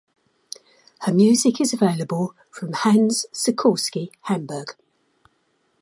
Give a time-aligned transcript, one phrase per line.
[1.01, 4.75] Her music is available from Hans Sikorski, Hamburg.